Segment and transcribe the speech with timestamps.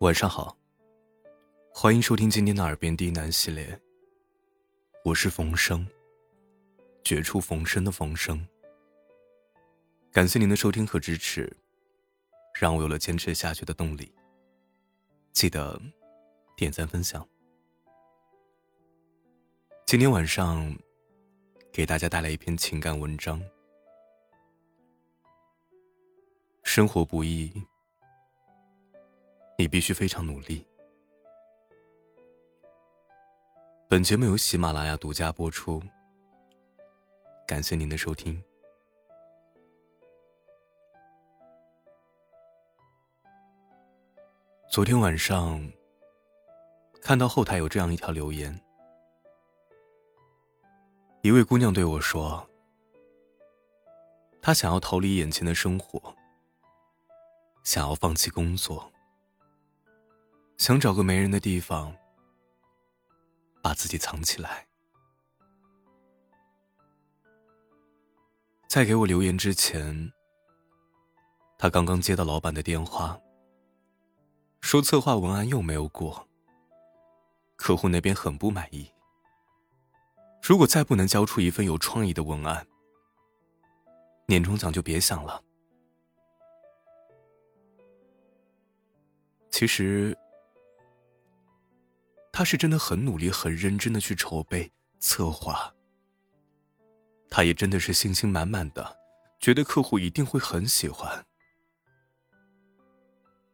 [0.00, 0.56] 晚上好，
[1.74, 3.78] 欢迎收听今天的《耳边低喃》系列。
[5.04, 5.86] 我是冯生，
[7.04, 8.48] 绝处逢生的冯生。
[10.10, 11.54] 感谢您的收听和支持，
[12.58, 14.10] 让我有了坚持下去的动力。
[15.32, 15.78] 记得
[16.56, 17.28] 点赞分享。
[19.84, 20.74] 今天晚上
[21.70, 23.38] 给大家带来一篇情感文章。
[26.64, 27.52] 生活不易。
[29.60, 30.66] 你必须非常努力。
[33.90, 35.82] 本节目由喜马拉雅独家播出，
[37.46, 38.42] 感谢您的收听。
[44.70, 45.70] 昨天晚上
[47.02, 48.58] 看到后台有这样一条留言，
[51.20, 52.48] 一位姑娘对我说
[54.40, 56.16] ：“她想要逃离眼前的生活，
[57.62, 58.89] 想要放弃工作。”
[60.60, 61.96] 想找个没人的地方，
[63.62, 64.68] 把自己藏起来。
[68.68, 70.12] 在给我留言之前，
[71.56, 73.18] 他刚刚接到老板的电话，
[74.60, 76.28] 说策划文案又没有过，
[77.56, 78.92] 客户那边很不满意。
[80.42, 82.66] 如果再不能交出一份有创意的文案，
[84.26, 85.42] 年终奖就别想了。
[89.50, 90.14] 其实。
[92.40, 95.74] 他是真的很努力、很认真的去筹备策划。
[97.28, 98.96] 他也真的是信心满满的，
[99.38, 101.26] 觉得客户一定会很喜欢。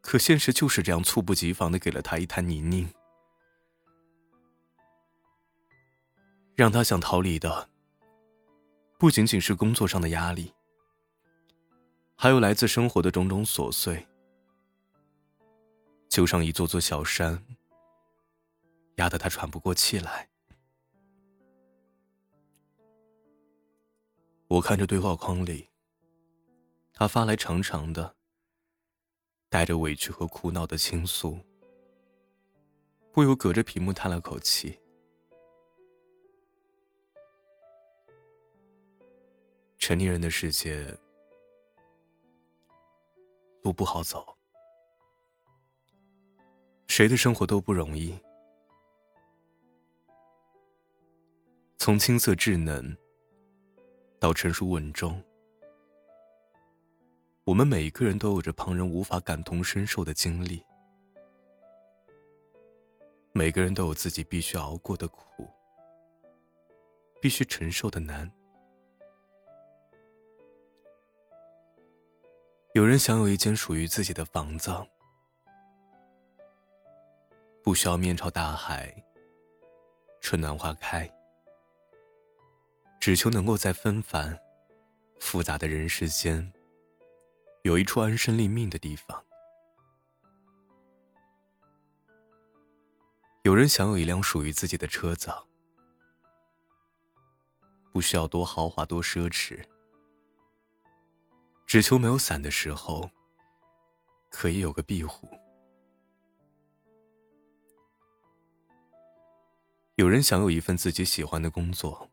[0.00, 2.86] 可现实就是这样猝不及防的给了他一滩泥泞，
[6.54, 7.68] 让他想逃离的
[8.98, 10.54] 不仅仅是工作上的压力，
[12.14, 14.06] 还有来自生活的种种琐碎，
[16.08, 17.42] 就像一座座小山。
[18.96, 20.28] 压得他喘不过气来。
[24.48, 25.68] 我看着对话框里，
[26.92, 28.14] 他发来长长的、
[29.48, 31.38] 带着委屈和苦恼的倾诉，
[33.12, 34.78] 不由隔着屏幕叹了口气。
[39.78, 40.86] 成年人的世界，
[43.62, 44.36] 路不好走，
[46.88, 48.18] 谁的生活都不容易。
[51.86, 52.98] 从青涩稚嫩
[54.18, 55.22] 到成熟稳重，
[57.44, 60.60] 我们每一个人都有着旁人无法感同身受的经历。
[63.32, 65.48] 每个人都有自己必须熬过的苦，
[67.22, 68.28] 必须承受的难。
[72.74, 74.72] 有人想有一间属于自己的房子，
[77.62, 78.92] 不需要面朝大海，
[80.20, 81.08] 春暖花开。
[83.06, 84.36] 只求能够在纷繁、
[85.20, 86.52] 复杂的人世间，
[87.62, 89.24] 有一处安身立命的地方。
[93.44, 95.32] 有人想有一辆属于自己的车子，
[97.92, 99.64] 不需要多豪华、多奢侈，
[101.64, 103.08] 只求没有伞的时候，
[104.30, 105.30] 可以有个庇护。
[109.94, 112.10] 有人想有一份自己喜欢的工作。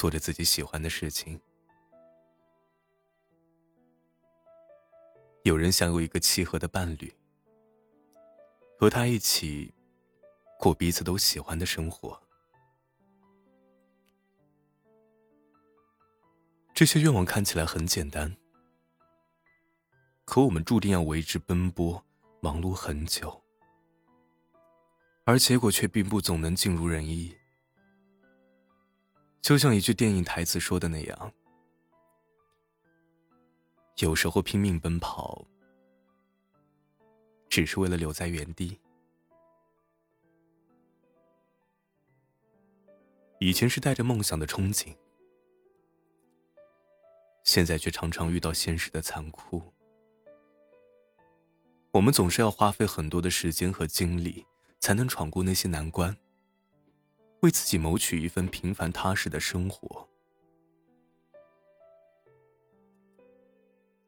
[0.00, 1.38] 做着自己喜欢的事情。
[5.42, 7.14] 有人想有一个契合的伴侣，
[8.78, 9.74] 和他一起
[10.58, 12.18] 过彼此都喜欢的生活。
[16.72, 18.34] 这些愿望看起来很简单，
[20.24, 22.02] 可我们注定要为之奔波、
[22.40, 23.44] 忙碌很久，
[25.24, 27.36] 而结果却并不总能尽如人意。
[29.40, 31.32] 就像一句电影台词说的那样，
[33.96, 35.44] 有时候拼命奔跑，
[37.48, 38.78] 只是为了留在原地。
[43.38, 44.94] 以前是带着梦想的憧憬，
[47.42, 49.62] 现在却常常遇到现实的残酷。
[51.92, 54.46] 我们总是要花费很多的时间和精力，
[54.78, 56.14] 才能闯过那些难关。
[57.40, 60.06] 为自己谋取一份平凡踏实的生活。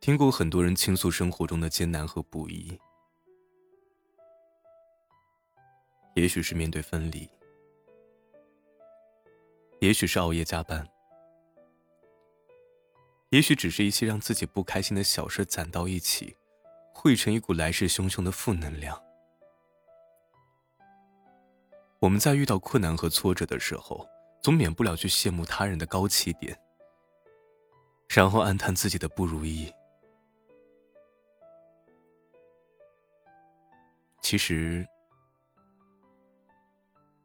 [0.00, 2.78] 听过很多人倾诉生活中的艰难和不易，
[6.14, 7.30] 也许是面对分离，
[9.80, 10.86] 也许是熬夜加班，
[13.30, 16.36] 也许只是一些让自己不开心的小事攒到一起，
[16.92, 19.00] 汇成一股来势汹汹的负能量。
[22.02, 24.04] 我们在遇到困难和挫折的时候，
[24.42, 26.60] 总免不了去羡慕他人的高起点，
[28.08, 29.72] 然后暗叹自己的不如意。
[34.20, 34.84] 其实，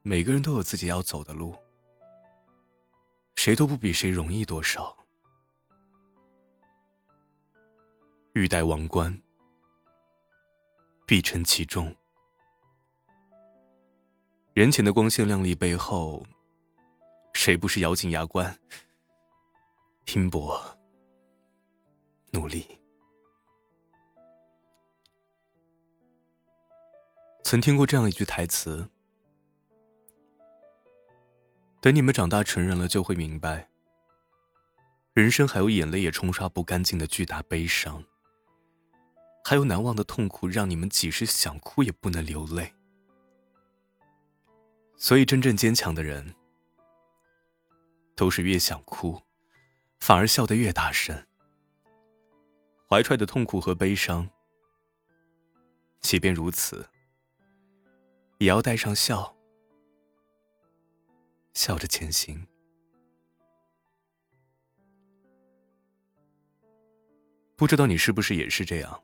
[0.03, 1.55] 每个人都有自己要走的路，
[3.33, 4.95] 谁都不比谁容易多少。
[8.33, 9.19] 欲戴王冠，
[11.07, 11.95] 必承其重。
[14.57, 16.25] 人前的光鲜亮丽背后，
[17.33, 18.57] 谁不是咬紧牙关，
[20.03, 20.59] 拼搏
[22.31, 22.65] 努力？
[27.43, 28.89] 曾听过这样一句台词
[31.79, 33.69] ：“等你们长大成人了，就会明白，
[35.13, 38.03] 人生还有眼泪也冲刷不干净的巨大悲伤，
[39.45, 42.73] 还有难忘的痛苦，让你们即使想哭也不能流泪。
[44.97, 46.35] 所以，真正坚强的人，
[48.15, 49.21] 都是越想哭，
[49.99, 51.25] 反而笑得越大声。
[52.89, 54.29] 怀揣的痛苦和悲伤，
[56.01, 56.87] 即便如此。”
[58.39, 59.35] 也要带上笑，
[61.55, 62.47] 笑着前行。
[67.55, 69.03] 不知道你是不是也是这样？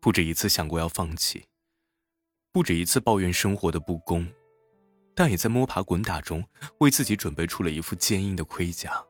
[0.00, 1.46] 不止一次想过要放弃，
[2.50, 4.26] 不止一次抱怨生活的不公，
[5.20, 6.42] 但也在摸爬滚打中
[6.78, 9.04] 为自己准备出了一副坚硬的盔甲。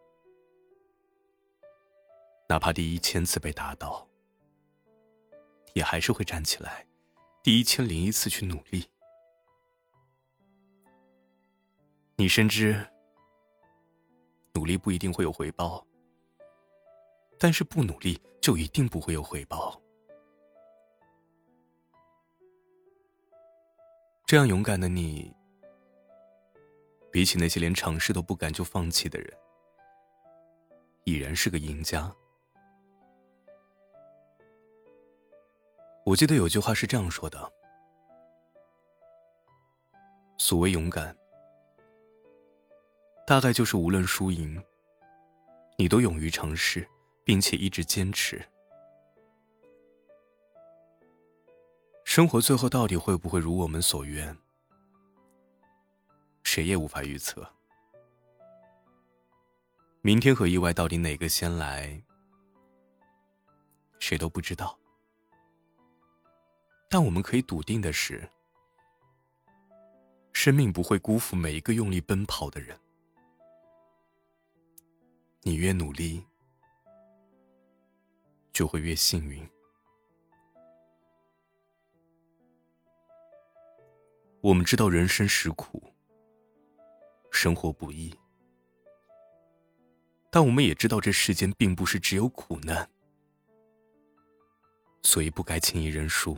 [2.49, 4.05] 哪怕第一千次被打倒，
[5.73, 6.85] 也还是会站起来。
[7.45, 8.91] 第一千零一次去努力，
[12.17, 12.85] 你深知
[14.55, 15.87] 努力不一定会有回报，
[17.39, 19.81] 但是不努力就一定不会有回报。
[24.27, 25.33] 这样勇敢的你，
[27.11, 29.33] 比起那些连尝试都不敢就放弃的人，
[31.05, 32.15] 已然是个赢家。
[36.05, 37.53] 我记得有句话是这样说的
[40.39, 41.17] ：“所谓勇敢，
[43.27, 44.63] 大概就是无论输赢，
[45.77, 46.89] 你都勇于尝试，
[47.23, 48.43] 并且一直坚持。
[52.05, 54.37] 生活最后到底会不会如我们所愿，
[56.53, 57.49] 谁也无法预测。
[60.01, 62.03] 明天和意外到底哪个先来，
[64.01, 64.77] 谁都不知道。”
[66.91, 68.29] 但我们可以笃定的是，
[70.33, 72.77] 生命不会辜负每一个用力奔跑的人。
[75.43, 76.27] 你越努力，
[78.53, 79.49] 就会越幸运。
[84.41, 85.90] 我们知道人生实苦，
[87.43, 88.15] 生活不易，
[90.31, 92.87] 但我们也知道这世间并不是只有苦难，
[95.03, 96.37] 所以不该轻易认输。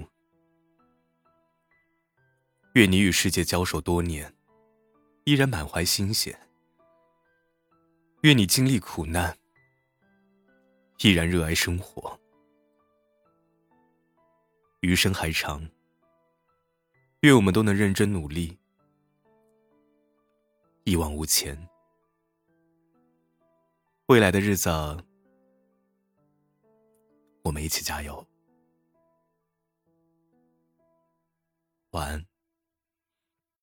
[2.74, 4.32] 愿你与世界交手多年，
[5.24, 6.32] 依然满怀新鲜；
[8.20, 9.36] 愿你经历苦难，
[10.98, 12.16] 依然热爱生活。
[14.82, 15.68] 余生还长，
[17.22, 18.56] 愿我们都能认真努力，
[20.84, 21.56] 一往无前。
[24.06, 24.68] 未来的日子，
[27.42, 28.26] 我们一起加油。
[31.92, 32.31] 晚安。